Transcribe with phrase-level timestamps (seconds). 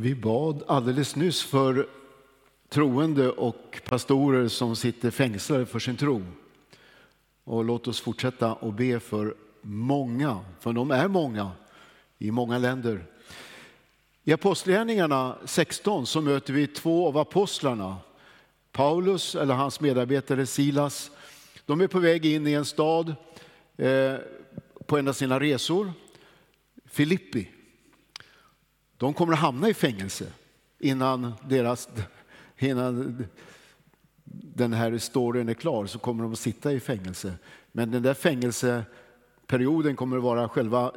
[0.00, 1.88] Vi bad alldeles nyss för
[2.68, 6.22] troende och pastorer som sitter fängslade för sin tro.
[7.44, 11.50] Och låt oss fortsätta att be för många, för de är många
[12.18, 13.04] i många länder.
[14.24, 17.96] I Apostlagärningarna 16 så möter vi två av apostlarna.
[18.72, 21.10] Paulus, eller hans medarbetare Silas,
[21.66, 23.14] de är på väg in i en stad
[23.76, 24.14] eh,
[24.86, 25.92] på en av sina resor,
[26.86, 27.48] Filippi.
[28.98, 30.32] De kommer att hamna i fängelse
[30.78, 31.88] innan, deras,
[32.58, 33.24] innan
[34.54, 37.34] den här storyn är klar så kommer de att sitta i fängelse.
[37.72, 40.92] Men den där fängelseperioden kommer att vara själva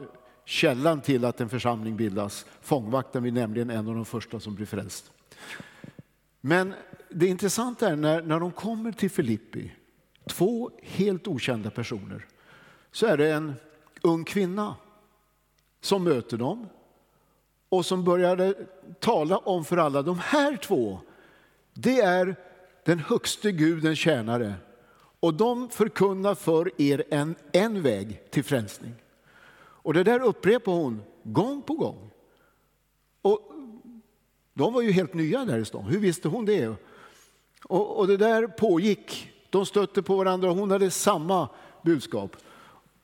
[0.45, 2.45] källan till att en församling bildas.
[2.61, 5.11] Fångvakten blir nämligen en av de första som blir frälst.
[6.41, 6.73] Men
[7.09, 9.71] det intressanta är när, när de kommer till Filippi,
[10.27, 12.25] två helt okända personer,
[12.91, 13.53] så är det en
[14.01, 14.75] ung kvinna
[15.81, 16.67] som möter dem
[17.71, 18.53] och som började
[18.99, 20.99] tala om för alla, de här två,
[21.73, 22.35] det är
[22.85, 24.53] den högste gudens tjänare
[25.19, 28.93] och de förkunnar för er en, en väg till frälsning.
[29.57, 32.11] Och det där upprepar hon gång på gång.
[33.21, 33.39] Och
[34.53, 36.75] de var ju helt nya där i stan, hur visste hon det?
[37.63, 41.49] Och, och det där pågick, de stötte på varandra och hon hade samma
[41.81, 42.35] budskap.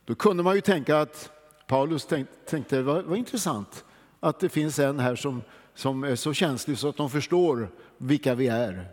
[0.05, 1.31] Då kunde man ju tänka att
[1.67, 3.83] Paulus tänkte, tänkte vad, vad intressant
[4.19, 5.41] att det finns en här som,
[5.73, 8.85] som är så känslig så att de förstår vilka vi är.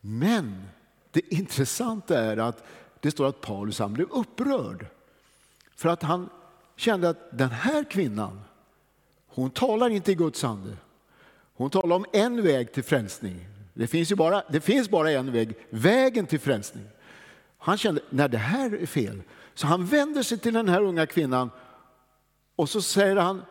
[0.00, 0.62] Men
[1.10, 2.64] det intressanta är att
[3.00, 4.86] det står att Paulus han blev upprörd.
[5.76, 6.28] För att han
[6.76, 8.40] kände att den här kvinnan,
[9.26, 10.76] hon talar inte i Guds ande.
[11.54, 13.46] Hon talar om en väg till frälsning.
[13.74, 16.84] Det finns, ju bara, det finns bara en väg, vägen till frälsning.
[17.58, 19.22] Han kände, nej det här är fel.
[19.54, 21.50] Så han vänder sig till den här unga kvinnan
[22.56, 23.42] och så säger han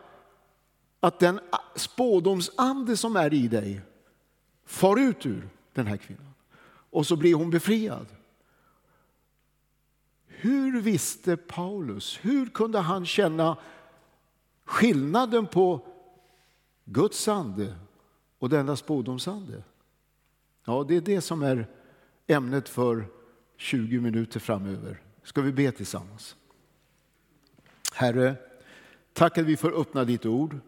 [1.02, 1.40] att den
[1.74, 3.80] spådomsande som är i dig
[4.64, 6.34] far ut ur den här kvinnan.
[6.64, 8.06] Och så blir hon befriad.
[10.26, 13.56] Hur visste Paulus, hur kunde han känna
[14.64, 15.86] skillnaden på
[16.84, 17.74] Guds ande
[18.38, 19.62] och denna spådomsande?
[20.64, 21.66] Ja, det är det som är
[22.26, 23.06] ämnet för
[23.56, 25.00] 20 minuter framöver.
[25.22, 26.36] Ska vi be tillsammans?
[27.92, 28.34] Herre,
[29.12, 30.60] tack att vi får öppna ditt ord.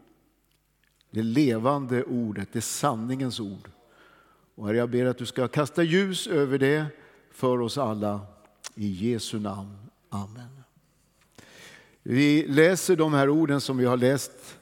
[1.14, 3.70] Det levande ordet, det sanningens ord.
[4.54, 6.86] Och herre, jag ber att du ska kasta ljus över det
[7.30, 8.20] för oss alla.
[8.74, 9.76] I Jesu namn.
[10.08, 10.62] Amen.
[12.02, 14.58] Vi läser de här orden som vi har läst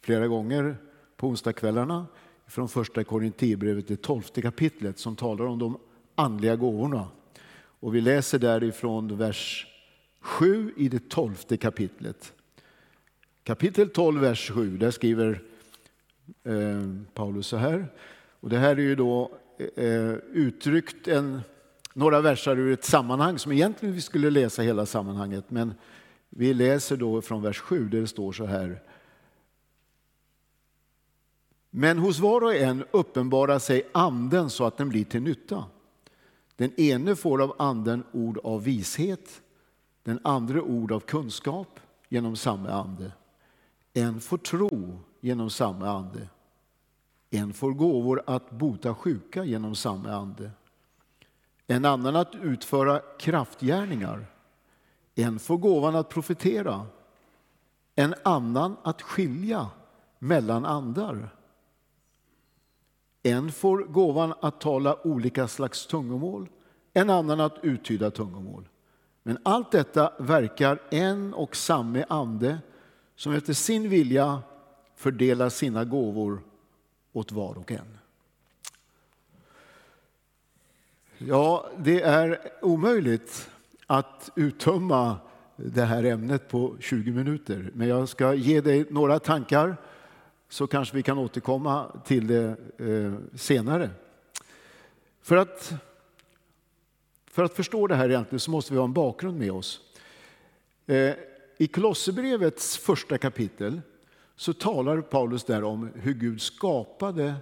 [0.00, 0.76] flera gånger
[1.16, 2.06] på onsdagskvällarna
[2.46, 5.78] från första Korinthierbrevet, det tolfte kapitlet som talar om de
[6.14, 7.08] andliga gåvorna.
[7.80, 9.66] Och vi läser därifrån vers
[10.20, 12.32] 7 i det tolfte kapitlet.
[13.44, 15.53] Kapitel 12, vers 7, där skriver
[16.44, 16.82] eh,
[17.14, 17.88] Paulus så här.
[18.40, 19.30] Och det här är ju då
[19.76, 21.40] eh, uttryckt en,
[21.94, 25.44] några verser ur ett sammanhang som egentligen vi skulle läsa hela sammanhanget.
[25.48, 25.74] Men
[26.28, 28.82] vi läser då från vers 7 där det står så här.
[31.70, 35.64] Men hos var och en uppenbarar sig anden så att den blir till nytta.
[36.56, 39.42] Den ene får av anden ord av vishet,
[40.02, 43.12] den andra ord av kunskap genom samma ande.
[43.92, 46.28] En får tro genom samma ande.
[47.30, 50.50] En får gåvor att bota sjuka genom samma ande.
[51.66, 54.26] En annan att utföra kraftgärningar.
[55.14, 56.86] En får gåvan att profetera.
[57.94, 59.70] En annan att skilja
[60.18, 61.28] mellan andar.
[63.22, 66.48] En får gåvan att tala olika slags tungomål,
[66.92, 68.68] en annan att uttyda tungomål.
[69.22, 72.58] Men allt detta verkar en och samme ande
[73.16, 74.42] som efter sin vilja
[74.96, 76.40] fördelar sina gåvor
[77.12, 77.98] åt var och en.
[81.18, 83.50] Ja, det är omöjligt
[83.86, 85.16] att uttömma
[85.56, 89.76] det här ämnet på 20 minuter, men jag ska ge dig några tankar
[90.48, 93.90] så kanske vi kan återkomma till det eh, senare.
[95.22, 95.72] För att,
[97.26, 99.80] för att förstå det här egentligen så måste vi ha en bakgrund med oss.
[100.86, 101.14] Eh,
[101.58, 103.80] I Kolosserbrevets första kapitel
[104.36, 107.34] så talar Paulus där om hur Gud skapade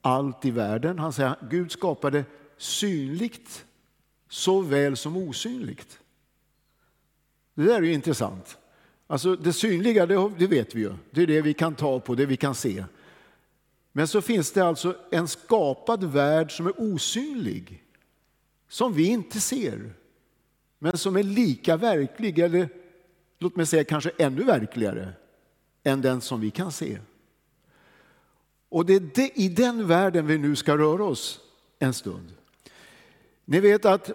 [0.00, 0.98] allt i världen.
[0.98, 2.24] Han säger att Gud skapade
[2.56, 3.64] synligt
[4.28, 5.98] såväl som osynligt.
[7.54, 8.58] Det där är ju intressant.
[9.06, 10.94] Alltså det synliga, det, det vet vi ju.
[11.10, 12.84] Det är det vi kan ta på, det vi kan se.
[13.92, 17.84] Men så finns det alltså en skapad värld som är osynlig.
[18.68, 19.92] Som vi inte ser.
[20.78, 22.68] Men som är lika verklig, eller
[23.38, 25.12] låt mig säga kanske ännu verkligare
[25.88, 26.98] än den som vi kan se.
[28.68, 31.40] Och det är i den världen vi nu ska röra oss
[31.78, 32.34] en stund.
[33.44, 34.10] Ni vet att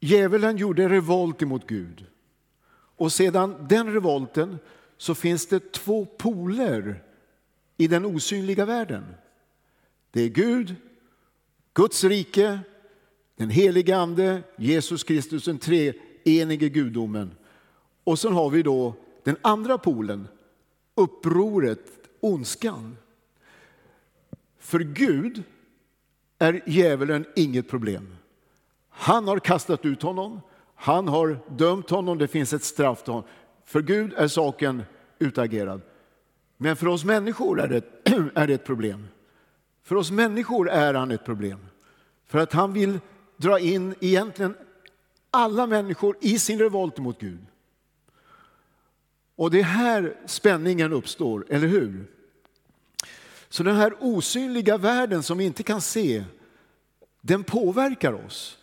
[0.00, 2.06] djävulen gjorde revolt emot Gud.
[2.96, 4.58] Och sedan den revolten
[4.96, 7.02] så finns det två poler
[7.76, 9.04] i den osynliga världen.
[10.10, 10.74] Det är Gud,
[11.74, 12.58] Guds rike,
[13.36, 17.34] den helige Ande, Jesus Kristus, den treenige gudomen.
[18.04, 18.94] Och sen har vi då
[19.26, 20.28] den andra polen,
[20.94, 22.96] upproret, ondskan.
[24.58, 25.42] För Gud
[26.38, 28.16] är djävulen inget problem.
[28.88, 30.40] Han har kastat ut honom,
[30.74, 33.28] han har dömt honom, det finns ett straff till honom.
[33.64, 34.82] För Gud är saken
[35.18, 35.80] utagerad.
[36.56, 37.82] Men för oss människor är det,
[38.34, 39.08] är det ett problem.
[39.82, 41.58] För oss människor är han ett problem.
[42.26, 43.00] För att han vill
[43.36, 44.54] dra in egentligen
[45.30, 47.46] alla människor i sin revolt mot Gud.
[49.36, 52.04] Och det är här spänningen uppstår, eller hur?
[53.48, 56.24] Så den här osynliga världen som vi inte kan se,
[57.20, 58.58] den påverkar oss.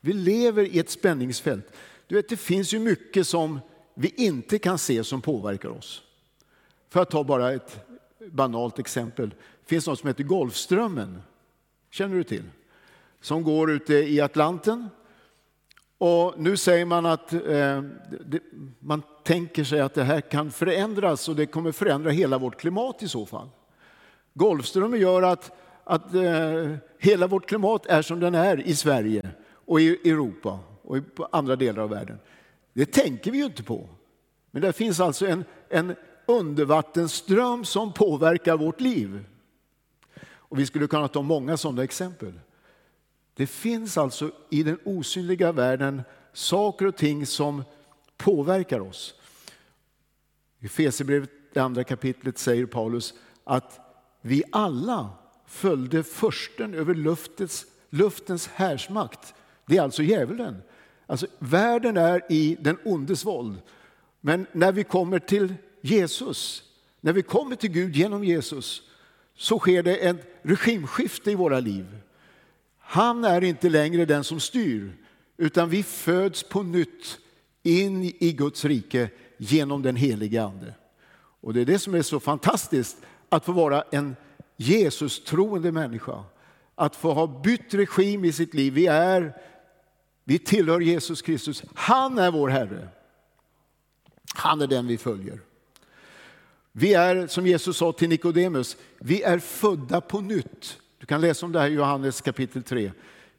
[0.00, 1.72] Vi lever i ett spänningsfält.
[2.06, 3.60] Du vet, det finns ju mycket som
[3.94, 6.02] vi inte kan se som påverkar oss.
[6.88, 7.86] För att ta bara ett
[8.30, 9.30] banalt exempel.
[9.30, 11.22] Det finns något som heter Golfströmmen.
[11.90, 12.44] Känner du till?
[13.20, 14.88] Som går ute i Atlanten.
[15.98, 17.82] Och nu säger man att eh,
[18.24, 18.40] det,
[18.78, 23.02] man tänker sig att det här kan förändras och det kommer förändra hela vårt klimat
[23.02, 23.48] i så fall.
[24.34, 25.52] Golfströmmen gör att,
[25.84, 29.30] att eh, hela vårt klimat är som den är i Sverige
[29.66, 31.02] och i Europa och i
[31.32, 32.18] andra delar av världen.
[32.72, 33.88] Det tänker vi ju inte på.
[34.50, 35.94] Men det finns alltså en, en
[36.26, 39.24] undervattensström som påverkar vårt liv.
[40.24, 42.40] Och vi skulle kunna ta många sådana exempel.
[43.34, 46.02] Det finns alltså i den osynliga världen
[46.32, 47.64] saker och ting som
[48.22, 49.14] påverkar oss.
[50.60, 53.14] I Fesebrevet, det andra kapitlet, säger Paulus
[53.44, 53.80] att
[54.20, 55.10] vi alla
[55.46, 59.34] följde försten över luftens, luftens härsmakt.
[59.66, 60.62] Det är alltså djävulen.
[61.06, 63.62] Alltså, världen är i den ondes våld.
[64.20, 66.62] Men när vi kommer till Jesus,
[67.00, 68.82] när vi kommer till Gud genom Jesus,
[69.34, 71.98] så sker det ett regimskifte i våra liv.
[72.78, 74.96] Han är inte längre den som styr,
[75.36, 77.18] utan vi föds på nytt
[77.62, 80.74] in i Guds rike genom den helige Ande.
[81.40, 82.96] Och det är det som är så fantastiskt,
[83.28, 84.16] att få vara en
[84.56, 86.24] Jesus-troende människa.
[86.74, 88.72] Att få ha bytt regim i sitt liv.
[88.72, 89.36] Vi, är,
[90.24, 91.62] vi tillhör Jesus Kristus.
[91.74, 92.88] Han är vår Herre.
[94.34, 95.40] Han är den vi följer.
[96.72, 100.78] Vi är, som Jesus sa till Nikodemus, vi är födda på nytt.
[100.98, 102.92] Du kan läsa om det här i Johannes kapitel 3.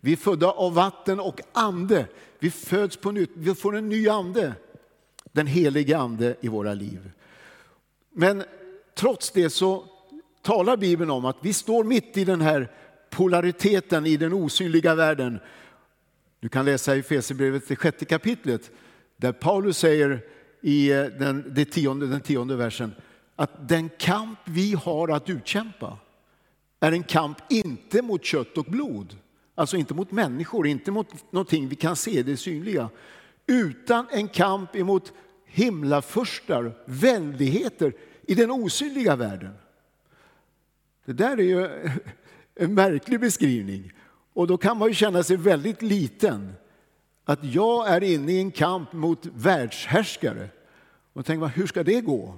[0.06, 2.08] Vi är födda av vatten och ande.
[2.40, 4.54] Vi föds på nytt, vi får en ny ande.
[5.32, 7.12] Den helige ande i våra liv.
[8.12, 8.44] Men
[8.96, 9.86] trots det så
[10.42, 12.72] talar Bibeln om att vi står mitt i den här
[13.10, 15.40] polariteten i den osynliga världen.
[16.40, 18.72] Du kan läsa i Efesierbrevet, det sjätte kapitlet,
[19.18, 20.22] där Paulus säger
[20.62, 22.94] i eh, den, det tionde, den tionde versen
[23.36, 25.98] att den kamp vi har att utkämpa
[26.80, 29.18] är en kamp inte mot kött och blod,
[29.56, 32.90] alltså inte mot människor, inte mot någonting vi kan se, det synliga,
[33.48, 35.14] utan en kamp emot
[35.46, 37.94] himlafurstar, väldigheter
[38.28, 39.54] i den osynliga världen.
[41.06, 41.70] Det där är ju
[42.56, 43.92] en märklig beskrivning
[44.34, 46.54] och då kan man ju känna sig väldigt liten.
[47.26, 50.50] Att jag är inne i en kamp mot världshärskare.
[51.14, 52.36] Och tänker man, hur ska det gå?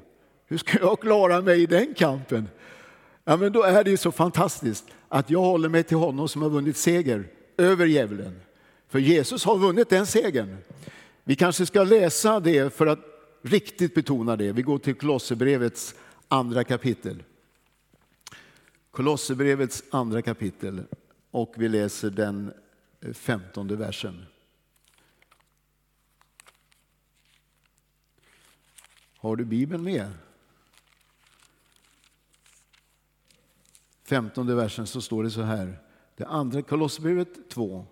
[0.47, 2.47] Hur ska jag klara mig i den kampen?
[3.27, 6.41] Ja, men då är det ju så fantastiskt att jag håller mig till honom som
[6.41, 7.27] har vunnit seger
[7.57, 8.39] över djävulen.
[8.87, 10.57] För Jesus har vunnit den segern.
[11.23, 12.99] Vi kanske ska läsa det för att
[13.41, 14.51] riktigt betona det.
[14.51, 15.95] Vi går till Kolosserbrevets
[16.27, 17.23] andra kapitel.
[18.91, 20.83] Kolosserbrevets andra kapitel
[21.31, 22.53] och vi läser den
[23.13, 24.25] femtonde versen.
[29.17, 30.11] Har du Bibeln med?
[34.05, 35.79] Femtonde versen så står det så här.
[36.15, 37.85] Det andra Kolosserbrevet 2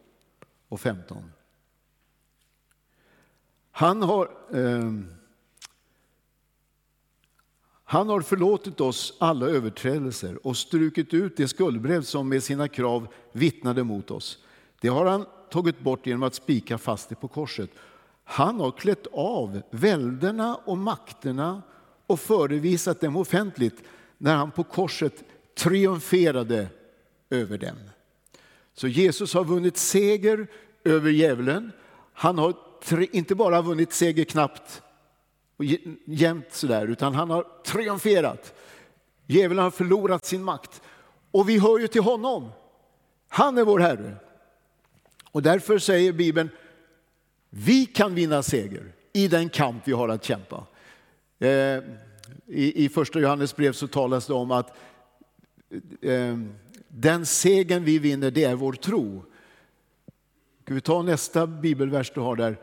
[0.70, 1.32] och 15.
[3.72, 4.92] Han har, eh,
[7.84, 13.08] han har förlåtit oss alla överträdelser och strukit ut det skuldbrev som med sina krav
[13.32, 14.44] vittnade mot oss.
[14.82, 17.70] Det har han tagit bort genom att spika fast det på korset.
[18.24, 21.62] Han har klätt av välderna och makterna
[22.08, 23.84] och förevisat dem offentligt
[24.18, 25.24] när han på korset
[25.56, 26.68] triumferade
[27.30, 27.78] över dem.
[28.74, 30.48] Så Jesus har vunnit seger
[30.84, 31.72] över djävulen.
[32.14, 32.56] Han har
[33.12, 34.82] inte bara vunnit seger knappt
[35.58, 35.66] och
[36.06, 38.54] jämnt sådär, utan han har triumferat.
[39.28, 40.82] Djävulen har förlorat sin makt.
[41.32, 42.50] Och vi hör ju till honom.
[43.28, 44.16] Han är vår Herre.
[45.32, 46.50] Och därför säger Bibeln,
[47.50, 50.66] vi kan vinna seger i den kamp vi har att kämpa.
[51.40, 51.50] Eh,
[52.48, 54.78] I, I första Johannes brev så talas det om att
[56.02, 56.38] Eh,
[56.88, 59.24] den segern vi vinner, det är vår tro.
[60.64, 62.58] Ska vi ta nästa bibelvers du har där?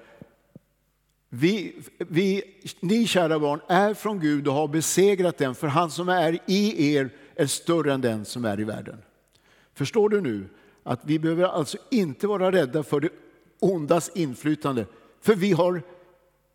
[1.28, 2.42] Vi, vi,
[2.80, 6.94] ni kära barn är från Gud och har besegrat den, för han som är i
[6.94, 8.96] er är större än den som är i världen.
[9.74, 10.48] Förstår du nu
[10.82, 13.08] att vi behöver alltså inte vara rädda för det
[13.58, 14.86] ondas inflytande,
[15.20, 15.82] för vi, har,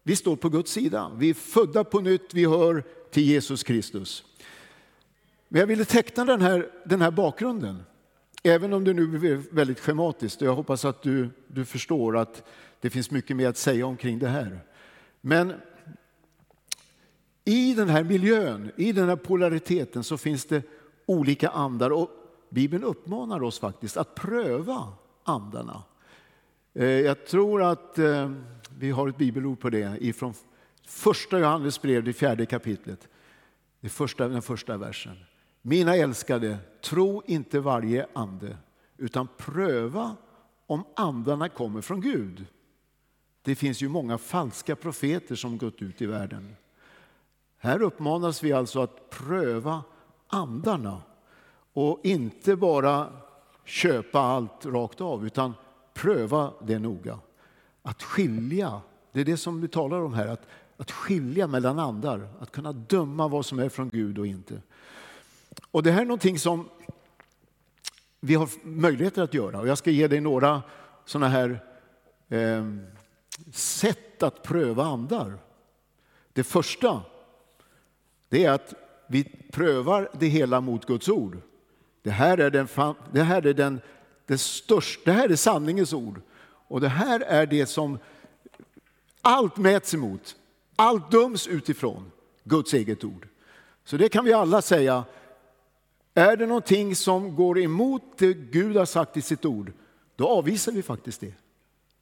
[0.03, 1.11] vi står på Guds sida.
[1.17, 4.23] Vi är födda på nytt, vi hör till Jesus Kristus.
[5.47, 7.83] Men jag ville teckna den här, den här bakgrunden,
[8.43, 10.41] även om det nu blir väldigt schematiskt.
[10.41, 12.43] Jag hoppas att du, du förstår att
[12.81, 14.59] det finns mycket mer att säga omkring det här.
[15.21, 15.53] Men
[17.45, 20.63] i den här miljön, i den här polariteten så finns det
[21.05, 22.09] olika andar och
[22.49, 24.87] Bibeln uppmanar oss faktiskt att pröva
[25.23, 25.83] andarna.
[26.73, 28.31] Eh, jag tror att eh,
[28.79, 30.33] vi har ett bibelord på det ifrån
[30.87, 33.07] första Johannes brev, det fjärde kapitlet,
[33.83, 35.15] första, den första versen.
[35.67, 38.57] Mina älskade, tro inte varje ande,
[38.97, 40.15] utan pröva
[40.67, 42.45] om andarna kommer från Gud.
[43.41, 46.55] Det finns ju många falska profeter som gått ut i världen.
[47.57, 49.83] Här uppmanas vi alltså att pröva
[50.27, 51.01] andarna
[51.73, 53.07] och inte bara
[53.63, 55.53] köpa allt rakt av, utan
[55.93, 57.19] pröva det noga.
[57.81, 58.81] Att skilja,
[59.11, 62.73] det är det som vi talar om här, att, att skilja mellan andar, att kunna
[62.73, 64.61] döma vad som är från Gud och inte.
[65.71, 66.69] Och det här är någonting som
[68.19, 70.63] vi har möjligheter att göra och jag ska ge dig några
[71.05, 71.59] sådana här
[72.29, 72.65] eh,
[73.51, 75.37] sätt att pröva andar.
[76.33, 77.01] Det första
[78.29, 78.73] det är att
[79.07, 81.37] vi prövar det hela mot Guds ord.
[82.01, 82.67] Det här är, den,
[83.11, 83.81] det här är, den,
[84.25, 86.21] det största, det här är sanningens ord.
[86.67, 87.99] Och det här är det som
[89.21, 90.35] allt mäts emot.
[90.75, 92.11] Allt döms utifrån
[92.43, 93.27] Guds eget ord.
[93.83, 95.03] Så det kan vi alla säga.
[96.17, 99.71] Är det någonting som går emot det Gud har sagt i sitt ord,
[100.15, 101.33] då avvisar vi faktiskt det.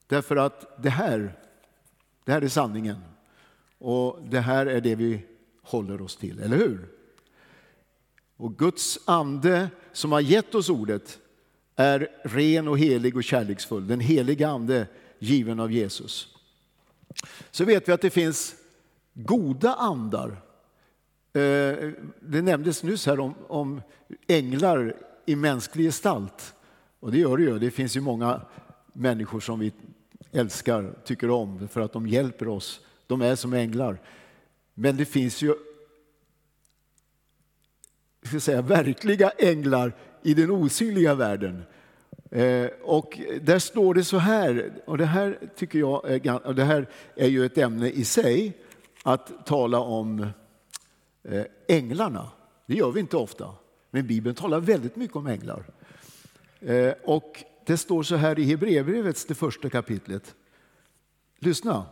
[0.07, 1.39] Därför att det här,
[2.25, 2.97] det här är sanningen.
[3.77, 5.25] Och det här är det vi
[5.61, 6.87] håller oss till, eller hur?
[8.37, 11.19] Och Guds ande som har gett oss ordet
[11.75, 13.87] är ren och helig och kärleksfull.
[13.87, 14.87] Den heliga ande
[15.19, 16.27] given av Jesus.
[17.51, 18.55] Så vet vi att det finns
[19.13, 20.41] goda andar.
[21.33, 23.81] Eh, det nämndes nyss här om, om
[24.27, 26.55] änglar i mänsklig gestalt.
[26.99, 27.59] Och det gör det ju.
[27.59, 28.41] Det finns ju många
[28.93, 29.73] människor som vi
[30.31, 32.81] älskar, tycker om, för att de hjälper oss.
[33.07, 34.01] De är som änglar.
[34.73, 35.55] Men det finns ju
[38.27, 41.63] ska säga, verkliga änglar i den osynliga världen.
[42.31, 46.63] Eh, och där står det så här, och det här tycker jag är, och det
[46.63, 48.53] här är ju ett ämne i sig,
[49.03, 50.27] att tala om
[51.23, 52.31] Eh, änglarna.
[52.65, 53.49] Det gör vi inte ofta,
[53.91, 55.65] men Bibeln talar väldigt mycket om änglar.
[56.59, 60.35] Eh, och det står så här i Hebreerbrevets det första kapitlet.
[61.39, 61.85] Lyssna.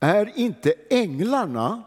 [0.00, 1.82] Är inte änglarna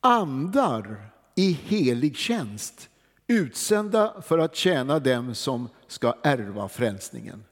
[0.00, 2.88] andar i helig tjänst
[3.26, 7.44] utsända för att tjäna dem som ska ärva frälsningen?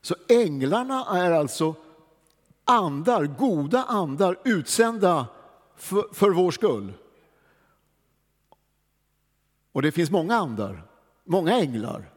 [0.00, 1.74] Så änglarna är alltså
[2.64, 5.26] andar, goda andar utsända
[5.76, 6.92] för, för vår skull.
[9.76, 10.82] Och det finns många andar,
[11.24, 12.10] många änglar.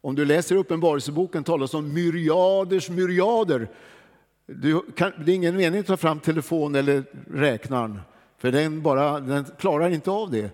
[0.00, 3.68] Om du läser Uppenbarelseboken talas om myriaders myriader
[4.94, 8.00] kan, det är ingen mening att ta fram telefon eller räknaren,
[8.38, 10.50] för den, bara, den klarar inte av det.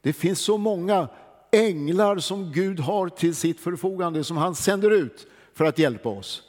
[0.00, 1.08] Det finns så många
[1.52, 6.42] änglar som Gud har till sitt förfogande, som han sänder ut för att hjälpa oss.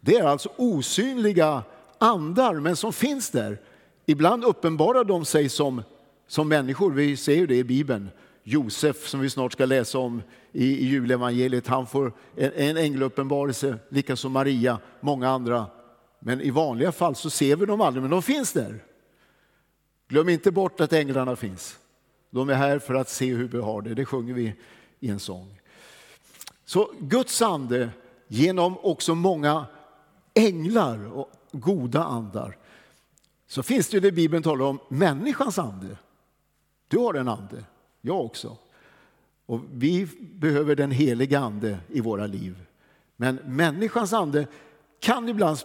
[0.00, 1.62] Det är alltså osynliga
[1.98, 3.60] andar, men som finns där.
[4.06, 5.82] Ibland uppenbarar de sig som,
[6.26, 8.10] som människor, vi ser ju det i Bibeln.
[8.44, 10.22] Josef, som vi snart ska läsa om
[10.52, 15.66] i, i julevangeliet, han får en, en ängeluppenbarelse, likaså Maria, många andra
[16.26, 18.84] men i vanliga fall så ser vi dem aldrig, men de finns där.
[20.08, 21.78] Glöm inte bort att änglarna finns.
[22.30, 23.94] De är här för att se hur vi har det.
[23.94, 24.54] Det sjunger vi
[25.00, 25.60] i en sång.
[26.64, 27.90] Så Guds ande
[28.28, 29.66] genom också många
[30.34, 32.56] änglar och goda andar.
[33.46, 35.98] Så finns det ju det Bibeln talar om, människans ande.
[36.88, 37.64] Du har en ande,
[38.06, 38.56] jag också.
[39.46, 42.56] Och vi behöver den heliga ande i våra liv.
[43.16, 44.46] Men människans ande
[45.00, 45.58] kan ibland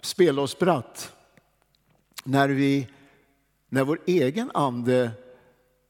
[0.00, 1.12] spela oss spratt
[2.24, 2.88] när, vi,
[3.68, 5.10] när vår egen ande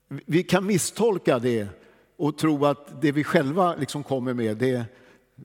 [0.08, 1.68] vi kan misstolka det
[2.16, 4.84] och tro att det vi själva liksom kommer med, det,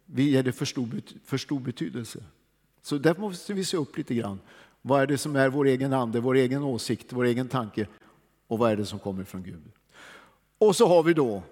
[0.05, 0.89] vi ger det för stor,
[1.25, 2.23] för stor betydelse.
[2.81, 4.39] Så därför måste vi se upp lite grann.
[4.81, 7.87] Vad är det som är vår egen ande, vår egen åsikt, vår egen tanke
[8.47, 9.71] och vad är det som kommer från Gud?
[10.61, 11.43] Och så har vi då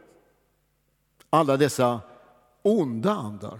[1.29, 2.01] alla dessa
[2.61, 3.59] onda andar.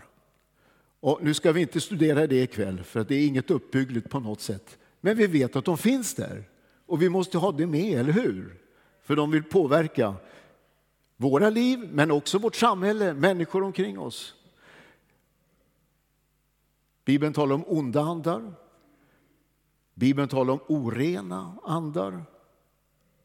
[0.99, 4.19] Och nu ska vi inte studera det ikväll för att det är inget uppbyggligt på
[4.19, 4.77] något sätt.
[5.01, 6.49] Men vi vet att de finns där
[6.85, 8.61] och vi måste ha det med, eller hur?
[9.01, 10.15] För de vill påverka
[11.17, 14.35] våra liv men också vårt samhälle, människor omkring oss.
[17.05, 18.53] Bibeln talar om onda andar.
[19.93, 22.23] Bibeln talar om orena andar.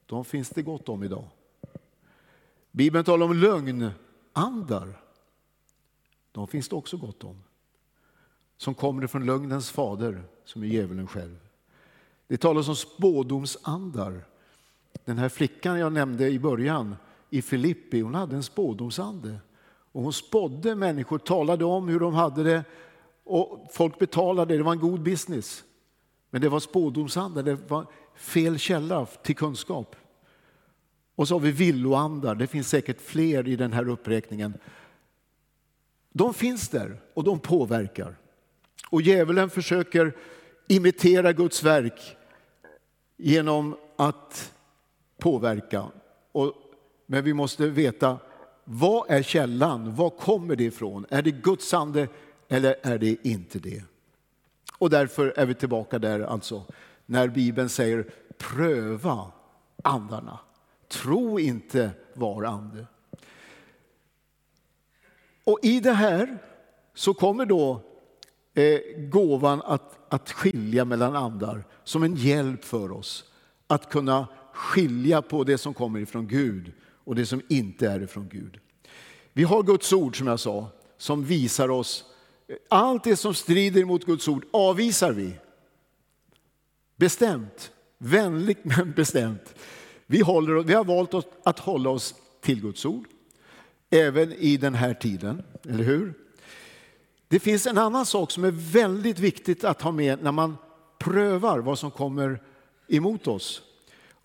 [0.06, 1.28] De finns det gott om idag.
[2.74, 5.00] Bibeln talar om lögnandar.
[6.32, 7.42] De finns det också gott om.
[8.56, 11.36] Som kommer från lögnens fader, som är djävulen själv.
[12.26, 14.24] Det talas om spådomsandar.
[15.04, 16.96] Den här flickan jag nämnde i början
[17.30, 19.38] i Filippi, hon hade en spådomsande.
[19.92, 22.64] Och hon spådde människor, talade om hur de hade det
[23.24, 25.64] och folk betalade, det var en god business.
[26.30, 29.96] Men det var spådomsandar, det var fel källa till kunskap.
[31.14, 34.54] Och så har vi villoandar, det finns säkert fler i den här uppräkningen.
[36.12, 38.16] De finns där och de påverkar.
[38.90, 40.12] Och djävulen försöker
[40.68, 42.16] imitera Guds verk
[43.16, 44.52] genom att
[45.18, 45.87] påverka.
[46.33, 46.52] Och,
[47.06, 48.18] men vi måste veta
[48.64, 49.94] vad är källan?
[49.94, 51.06] Var kommer det ifrån?
[51.11, 52.09] Är det Guds ande
[52.49, 53.83] eller är det inte det?
[54.78, 56.64] Och därför är vi tillbaka där alltså,
[57.06, 59.33] när Bibeln säger pröva
[59.83, 60.38] andarna.
[61.02, 62.86] Tro inte var ande.
[65.44, 66.38] Och i det här
[66.94, 67.80] så kommer då
[68.54, 73.24] eh, gåvan att, att skilja mellan andar som en hjälp för oss
[73.66, 76.72] att kunna skilja på det som kommer ifrån Gud
[77.04, 78.58] och det som inte är ifrån Gud.
[79.32, 82.04] Vi har Guds ord som jag sa, som visar oss
[82.48, 85.33] eh, allt det som strider mot Guds ord avvisar vi.
[86.96, 89.54] Bestämt, vänligt men bestämt.
[90.06, 91.14] Vi, håller, vi har valt
[91.44, 93.06] att hålla oss till Guds ord,
[93.90, 96.14] även i den här tiden, eller hur?
[97.28, 100.56] Det finns en annan sak som är väldigt viktigt att ha med när man
[100.98, 102.42] prövar vad som kommer
[102.88, 103.62] emot oss.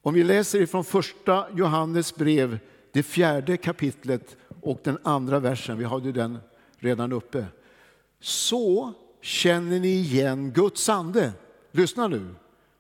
[0.02, 2.60] Om vi läser ifrån första Johannes brev,
[2.92, 6.38] det fjärde kapitlet och den andra versen, vi hade den
[6.78, 7.46] redan uppe.
[8.20, 11.34] Så känner ni igen Guds ande.
[11.72, 12.36] Lyssna nu.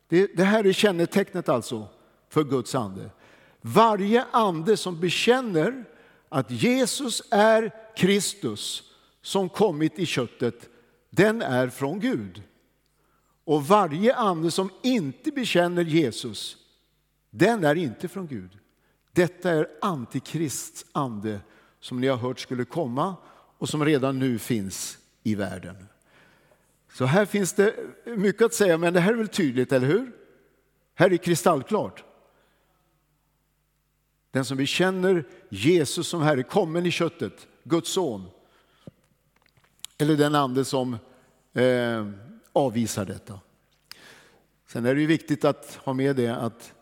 [0.07, 1.87] Det, det här är kännetecknet alltså
[2.29, 3.09] för Guds ande.
[3.61, 5.85] Varje ande som bekänner
[6.29, 8.83] att Jesus är Kristus
[9.21, 10.69] som kommit i köttet,
[11.09, 12.43] den är från Gud.
[13.43, 16.57] Och varje ande som inte bekänner Jesus,
[17.29, 18.57] den är inte från Gud.
[19.11, 21.39] Detta är antikrists ande
[21.79, 23.15] som ni har hört skulle komma
[23.57, 25.75] och som redan nu finns i världen.
[26.93, 30.11] Så här finns det mycket att säga, men det här är väl tydligt, eller hur?
[30.95, 32.03] Här är kristallklart.
[34.31, 38.25] Den som bekänner Jesus som Herre, kommen i köttet, Guds son.
[39.97, 40.97] Eller den ande som
[41.53, 42.09] eh,
[42.53, 43.39] avvisar detta.
[44.67, 46.73] Sen är det ju viktigt att ha med det att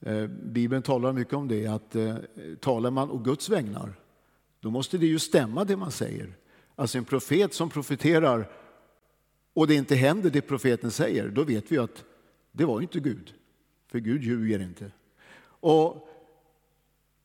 [0.00, 2.16] eh, Bibeln talar mycket om det, att eh,
[2.60, 3.94] talar man å Guds vägnar,
[4.60, 6.36] då måste det ju stämma det man säger.
[6.74, 8.50] Alltså en profet som profeterar
[9.54, 12.04] och det inte händer det profeten säger, då vet vi att
[12.52, 13.34] det var inte Gud.
[13.90, 14.90] För Gud ljuger inte.
[15.44, 16.08] Och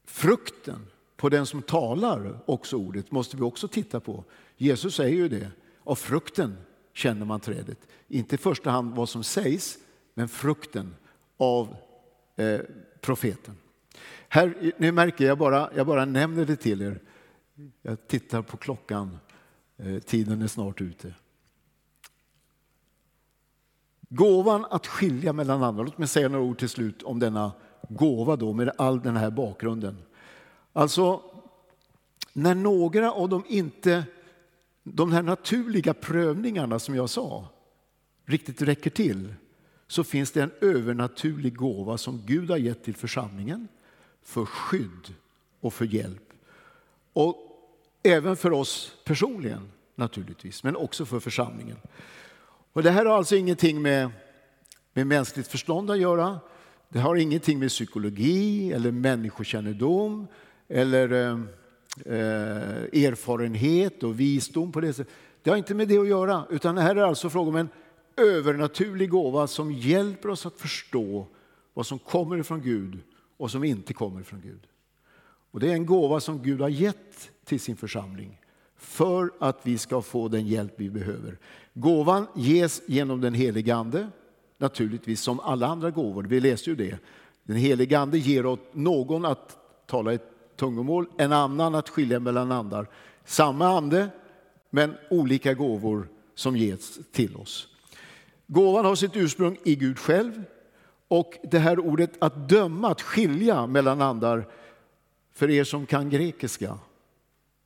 [0.08, 4.24] frukten på den som talar också ordet måste vi också titta på.
[4.58, 5.52] Jesus säger ju det,
[5.84, 6.58] av frukten
[6.93, 7.80] känner man trädet.
[8.08, 9.78] Inte i första hand vad som sägs,
[10.13, 10.96] men frukten
[11.38, 11.76] av
[12.36, 12.60] eh,
[13.02, 13.58] profeten.
[14.30, 17.02] Här, nu märker jag bara, jag bara nämner det till er.
[17.82, 19.17] Jag tittar på klockan.
[19.78, 21.13] Eh, tiden är snart ute.
[24.10, 25.84] Gåvan att skilja mellan andra.
[25.84, 27.52] Låt mig säga några ord till slut om denna
[27.89, 29.97] gåva då med all den här bakgrunden.
[30.73, 31.21] Alltså,
[32.34, 34.04] när några av de inte,
[34.84, 37.47] de här naturliga prövningarna som jag sa,
[38.26, 39.34] riktigt räcker till
[39.88, 43.67] så finns det en övernaturlig gåva som Gud har gett till församlingen
[44.23, 45.13] för skydd
[45.60, 46.34] och för hjälp.
[47.13, 47.47] Och
[48.08, 51.78] Även för oss personligen naturligtvis, men också för församlingen.
[52.73, 54.10] Och det här har alltså ingenting med,
[54.93, 56.39] med mänskligt förstånd att göra.
[56.89, 60.28] Det har ingenting med psykologi eller människokännedom
[60.67, 61.39] eller eh,
[62.06, 65.13] eh, erfarenhet och visdom på det sättet.
[65.41, 67.69] Det har inte med det att göra, utan det här är alltså fråga om en
[68.17, 71.28] övernaturlig gåva som hjälper oss att förstå
[71.73, 73.00] vad som kommer från Gud
[73.38, 74.67] och som inte kommer från Gud.
[75.52, 78.41] Och Det är en gåva som Gud har gett till sin församling
[78.78, 81.38] för att vi ska få den hjälp vi behöver.
[81.73, 84.10] Gåvan ges genom den helige Ande,
[84.58, 86.24] naturligtvis som alla andra gåvor.
[86.24, 86.98] Vi läste ju det.
[87.43, 92.52] Den helige Ande ger åt någon att tala ett tungomål, en annan att skilja mellan
[92.52, 92.88] andar.
[93.26, 94.10] Samma ande,
[94.70, 97.67] men olika gåvor som ges till oss.
[98.48, 100.43] Gåvan har sitt ursprung i Gud själv.
[101.08, 104.48] Och det här ordet att döma, att skilja mellan andar,
[105.34, 106.78] för er som kan grekiska,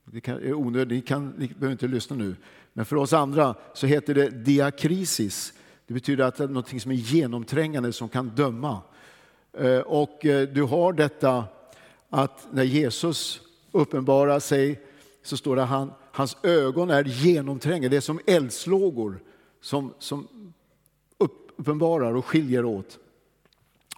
[0.05, 2.35] det är onödigt, ni, kan, ni behöver inte lyssna nu,
[2.73, 5.53] men för oss andra så heter det diakrisis.
[5.91, 8.81] Det betyder att det är något som är genomträngande, som kan döma.
[9.53, 11.43] Eh, och eh, du har detta
[12.09, 14.81] att när Jesus uppenbarar sig
[15.23, 19.19] så står det att han, hans ögon är genomträngande, det är som eldslågor
[19.61, 20.27] som, som
[21.17, 22.99] uppenbarar och skiljer åt.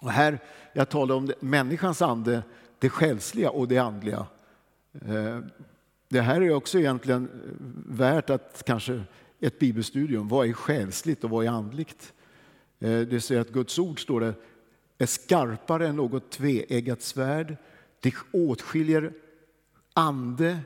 [0.00, 0.38] Och här,
[0.72, 2.42] jag talar om det, människans ande,
[2.78, 4.26] det själsliga och det andliga.
[4.92, 5.40] Eh,
[6.08, 7.28] det här är också egentligen
[7.86, 9.02] värt att kanske
[9.40, 10.28] ett bibelstudium.
[10.28, 12.12] Vad är själsligt och vad är andligt?
[12.78, 14.34] Eh, det säger att Guds ord står det
[14.98, 17.56] är skarpare än något tveeggat svärd.
[18.00, 19.12] Det åtskiljer
[19.92, 20.58] ande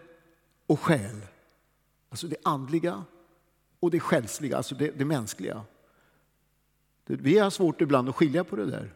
[0.67, 1.21] och själ.
[2.09, 3.05] Alltså det andliga
[3.81, 5.63] och det själsliga, alltså det, det mänskliga.
[7.07, 8.95] Vi har svårt ibland att skilja på det där.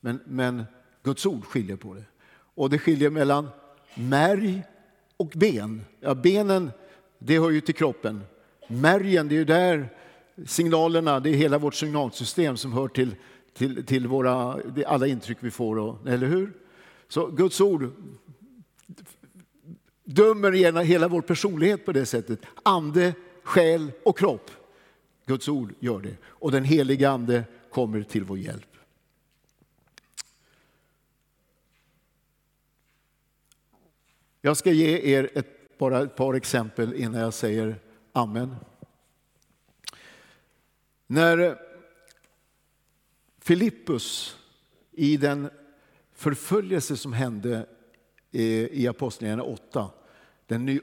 [0.00, 0.64] Men, men
[1.02, 2.04] Guds ord skiljer på det.
[2.30, 3.48] Och det skiljer mellan
[3.94, 4.62] märg
[5.16, 5.84] och ben.
[6.00, 6.70] Ja, benen,
[7.18, 8.22] det hör ju till kroppen.
[8.68, 9.88] Märgen, det är ju där
[10.46, 13.14] signalerna, det är hela vårt signalsystem som hör till,
[13.52, 15.78] till, till våra, alla intryck vi får.
[15.78, 16.52] Och, eller hur?
[17.08, 17.90] Så Guds ord
[20.04, 22.40] dömer gärna hela vår personlighet på det sättet.
[22.62, 24.50] Ande, själ och kropp.
[25.26, 26.16] Guds ord gör det.
[26.24, 28.76] Och den heliga Ande kommer till vår hjälp.
[34.40, 37.76] Jag ska ge er ett, bara ett par exempel innan jag säger
[38.16, 38.56] amen.
[41.06, 41.58] När
[43.40, 44.36] Filippus
[44.92, 45.50] i den
[46.14, 47.66] förföljelse som hände
[48.30, 49.90] i Apostlagärningarna 8.
[50.46, 50.80] Den,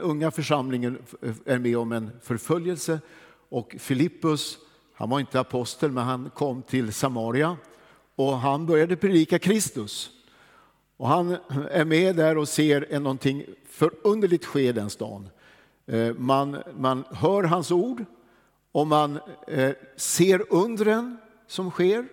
[0.00, 0.98] unga församlingen
[1.44, 3.00] är med om en förföljelse
[3.48, 4.58] och Filippus,
[4.94, 7.56] han var inte apostel men han kom till Samaria
[8.14, 10.10] och han började predika Kristus.
[10.96, 11.36] Och han
[11.70, 15.28] är med där och ser någonting förunderligt ske i den stan.
[15.86, 18.04] Eh, man, man hör hans ord
[18.72, 21.16] och man eh, ser undren
[21.46, 22.08] som sker.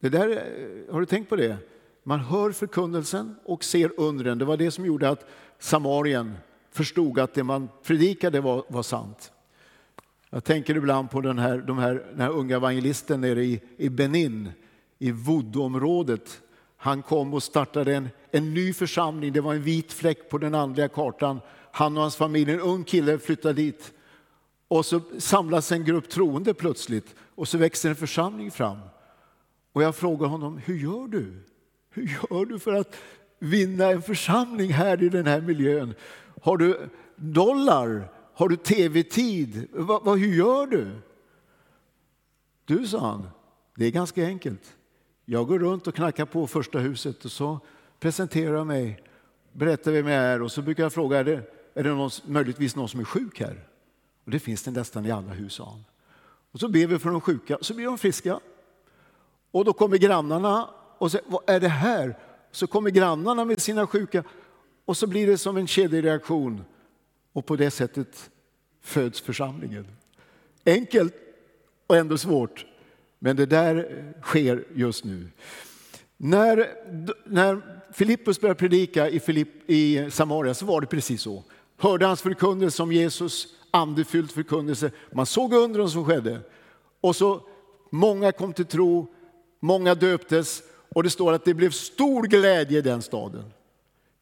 [0.00, 1.56] Det där, eh, har du tänkt på det?
[2.02, 4.38] Man hör förkunnelsen och ser undren.
[4.38, 5.26] Det var det som gjorde att
[5.58, 6.36] Samarien
[6.70, 9.32] förstod att det man predikade var, var sant.
[10.30, 13.88] Jag tänker ibland på den här, de här, den här unga evangelisten nere i, i
[13.88, 14.50] Benin,
[14.98, 16.42] i Voodoo-området.
[16.76, 19.32] Han kom och startade en, en ny församling.
[19.32, 21.40] Det var en vit fläck på den andliga kartan.
[21.76, 23.92] Han och hans familj, en ung kille, flyttar dit.
[24.68, 28.78] Och så samlas en grupp troende plötsligt och så växer en församling fram.
[29.72, 31.42] Och jag frågar honom, hur gör du?
[31.90, 32.96] Hur gör du för att
[33.38, 35.94] vinna en församling här i den här miljön?
[36.42, 38.12] Har du dollar?
[38.34, 39.68] Har du tv-tid?
[39.72, 40.90] Va, va, hur gör du?
[42.64, 43.28] Du, sa han,
[43.74, 44.76] det är ganska enkelt.
[45.24, 47.60] Jag går runt och knackar på första huset och så
[48.00, 49.02] presenterar jag mig,
[49.52, 52.76] berättar vem jag är och så brukar jag fråga, är det, är det någon, möjligtvis
[52.76, 53.68] någon som är sjuk här?
[54.24, 55.84] Och det finns det nästan i alla hus, sa han.
[56.52, 58.40] Och så ber vi för de sjuka, så blir de friska.
[59.50, 62.18] Och då kommer grannarna och säger, vad är det här?
[62.50, 64.24] Så kommer grannarna med sina sjuka
[64.84, 66.64] och så blir det som en kedjereaktion.
[67.32, 68.30] Och på det sättet
[68.80, 69.86] föds församlingen.
[70.66, 71.14] Enkelt
[71.86, 72.66] och ändå svårt,
[73.18, 75.28] men det där sker just nu.
[76.16, 76.68] När,
[77.24, 81.44] när Filippus började predika i, Filipp, i Samaria så var det precis så.
[81.76, 84.90] Hörde hans förkunnelse om Jesus, andefylld förkunnelse.
[85.12, 86.40] Man såg undren som skedde.
[87.00, 87.42] Och så
[87.90, 89.06] många kom till tro,
[89.60, 93.44] många döptes och det står att det blev stor glädje i den staden.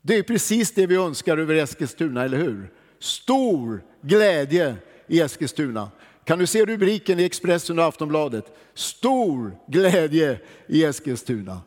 [0.02, 2.72] Det är precis det vi önskar över Eskilstuna, eller hur?
[2.98, 5.90] Stor glädje i Eskilstuna.
[6.24, 8.56] Kan du se rubriken i Expressen och Aftonbladet?
[8.74, 11.60] Stor glädje i Eskilstuna.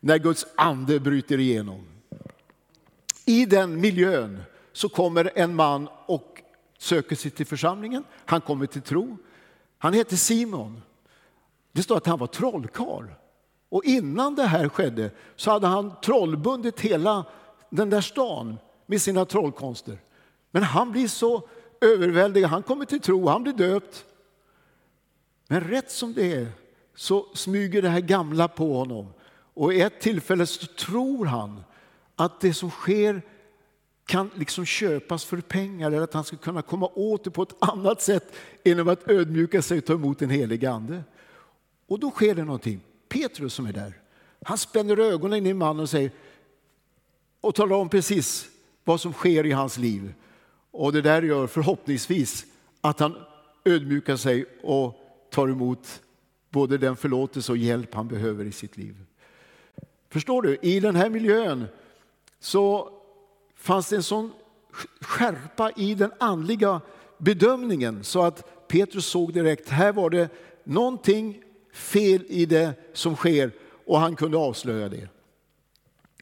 [0.00, 1.86] När Guds ande bryter igenom.
[3.26, 4.42] I den miljön
[4.76, 6.42] så kommer en man och
[6.78, 8.04] söker sig till församlingen.
[8.26, 9.16] Han kommer till tro.
[9.78, 10.82] Han heter Simon.
[11.72, 13.04] Det står att han var trollkarl.
[13.68, 17.24] Och innan det här skedde så hade han trollbundit hela
[17.70, 19.98] den där stan med sina trollkonster.
[20.50, 21.48] Men han blir så
[21.80, 24.04] överväldigad, han kommer till tro, han blir döpt.
[25.48, 26.48] Men rätt som det är
[26.94, 29.12] så smyger det här gamla på honom
[29.54, 31.64] Och i ett tillfälle så tror han
[32.16, 33.22] att det som sker
[34.06, 37.56] kan liksom köpas för pengar eller att han ska kunna komma åt det på ett
[37.58, 38.32] annat sätt
[38.64, 41.04] genom att ödmjuka sig och ta emot en helig ande.
[41.86, 42.80] Och då sker det någonting.
[43.08, 44.00] Petrus som är där,
[44.44, 46.10] han spänner ögonen i mannen och säger
[47.40, 48.48] och talar om precis
[48.84, 50.14] vad som sker i hans liv.
[50.70, 52.46] Och det där gör förhoppningsvis
[52.80, 53.16] att han
[53.64, 54.94] ödmjukar sig och
[55.30, 56.02] tar emot
[56.50, 58.96] både den förlåtelse och hjälp han behöver i sitt liv.
[60.10, 60.56] Förstår du?
[60.62, 61.64] I den här miljön
[62.40, 62.95] så
[63.66, 64.32] fanns det en sån
[65.00, 66.80] skärpa i den andliga
[67.18, 70.28] bedömningen så att Petrus såg direkt, här var det
[70.64, 73.52] någonting fel i det som sker
[73.86, 75.08] och han kunde avslöja det.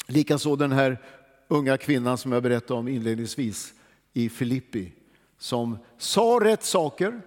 [0.06, 1.02] Likaså den här
[1.48, 3.74] unga kvinnan som jag berättade om inledningsvis
[4.12, 4.92] i Filippi
[5.38, 7.22] som sa rätt saker,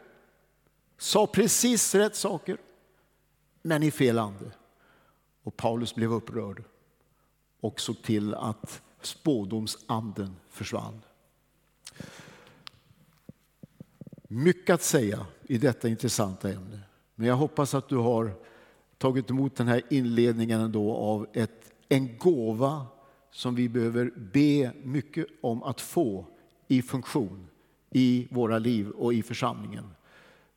[0.98, 2.58] sa precis rätt saker,
[3.62, 4.52] men i fel ande.
[5.44, 6.64] Och Paulus blev upprörd
[7.60, 11.02] och såg till att spådomsanden försvann.
[14.28, 16.80] Mycket att säga i detta intressanta ämne.
[17.16, 18.32] Men jag hoppas att du har
[18.98, 22.86] tagit emot den här inledningen ändå av ett, en gåva
[23.32, 26.26] som vi behöver be mycket om att få
[26.68, 27.48] i funktion
[27.90, 29.90] i våra liv och i församlingen.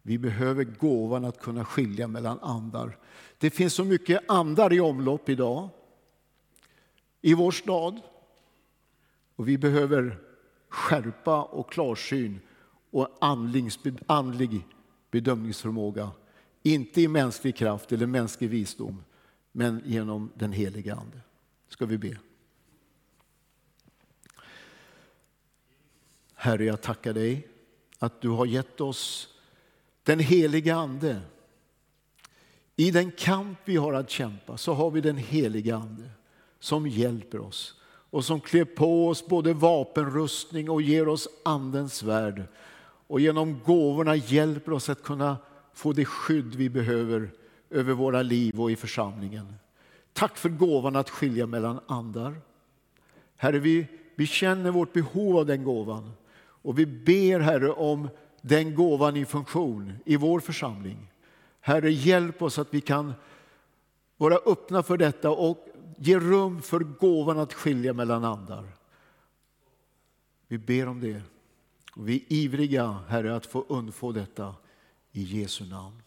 [0.02, 2.98] Vi behöver gåvan att kunna skilja mellan andar.
[3.38, 5.68] Det finns så mycket andar i omlopp idag
[7.20, 8.00] i vår stad.
[9.40, 10.18] Och vi behöver
[10.68, 12.40] skärpa och klarsyn
[12.90, 13.08] och
[14.06, 14.66] andlig
[15.10, 16.10] bedömningsförmåga.
[16.62, 19.04] Inte i mänsklig kraft eller mänsklig visdom,
[19.52, 21.20] men genom den heliga Ande.
[21.68, 22.18] Ska vi be.
[26.34, 27.48] Herre, jag tackar dig
[27.98, 29.28] att du har gett oss
[30.02, 31.20] den heliga Ande.
[32.76, 36.10] I den kamp vi har att kämpa så har vi den heliga Ande
[36.58, 37.79] som hjälper oss
[38.10, 42.42] och som klär på oss både vapenrustning och ger oss Andens svärd
[43.06, 45.36] Och genom gåvorna hjälper oss att kunna
[45.72, 47.30] få det skydd vi behöver
[47.70, 49.54] över våra liv och i församlingen.
[50.12, 52.34] Tack för gåvan att skilja mellan andar.
[53.36, 56.12] Herre, vi, vi känner vårt behov av den gåvan
[56.62, 58.08] och vi ber Herre om
[58.40, 61.12] den gåvan i funktion i vår församling.
[61.60, 63.12] Herre, hjälp oss att vi kan
[64.16, 65.66] vara öppna för detta och
[66.02, 68.68] ge rum för gåvan att skilja mellan andar.
[70.48, 71.22] Vi ber om det.
[71.94, 74.54] Och vi är ivriga, Herre, att få undfå detta
[75.12, 76.02] i Jesu namn.